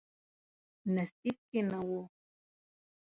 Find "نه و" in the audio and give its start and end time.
1.71-1.89